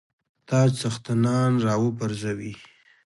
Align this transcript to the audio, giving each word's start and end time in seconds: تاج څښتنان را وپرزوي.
تاج 0.47 0.69
څښتنان 0.79 1.51
را 1.65 1.75
وپرزوي. 1.83 2.53